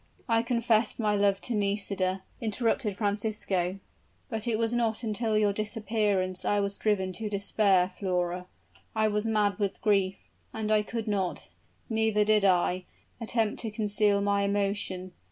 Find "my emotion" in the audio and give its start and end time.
14.21-15.11